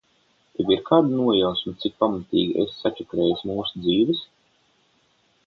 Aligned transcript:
Tev 0.53 0.69
ir 0.75 0.79
kāda 0.87 1.11
nojausma, 1.17 1.73
cik 1.83 1.93
pamatīgi 2.05 2.65
esi 2.65 2.75
sačakarējis 2.79 3.45
mūsu 3.53 3.85
dzīves? 3.85 4.25